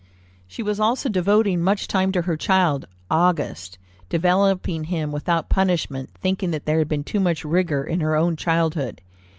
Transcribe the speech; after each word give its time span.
She 0.47 0.63
was 0.63 0.79
also 0.79 1.09
devoting 1.09 1.61
much 1.61 1.87
time 1.87 2.11
to 2.13 2.23
her 2.23 2.35
child, 2.35 2.87
Auguste, 3.11 3.77
developing 4.09 4.85
him 4.85 5.11
without 5.11 5.47
punishment, 5.47 6.09
thinking 6.19 6.49
that 6.49 6.65
there 6.65 6.79
had 6.79 6.87
been 6.89 7.03
too 7.03 7.19
much 7.19 7.45
rigor 7.45 7.83
in 7.83 7.99
her 7.99 8.15
own 8.15 8.35
childhood. 8.35 9.01